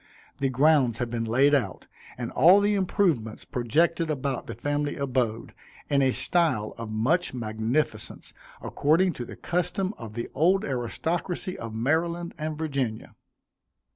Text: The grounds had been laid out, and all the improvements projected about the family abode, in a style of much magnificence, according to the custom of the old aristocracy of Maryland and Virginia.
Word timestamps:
The 0.39 0.49
grounds 0.49 0.97
had 0.97 1.11
been 1.11 1.25
laid 1.25 1.53
out, 1.53 1.85
and 2.17 2.31
all 2.31 2.59
the 2.59 2.73
improvements 2.73 3.45
projected 3.45 4.09
about 4.09 4.47
the 4.47 4.55
family 4.55 4.95
abode, 4.95 5.53
in 5.91 6.01
a 6.01 6.09
style 6.11 6.73
of 6.75 6.89
much 6.89 7.35
magnificence, 7.35 8.33
according 8.63 9.13
to 9.13 9.25
the 9.25 9.35
custom 9.35 9.93
of 9.99 10.13
the 10.13 10.27
old 10.33 10.65
aristocracy 10.65 11.55
of 11.55 11.75
Maryland 11.75 12.33
and 12.39 12.57
Virginia. 12.57 13.13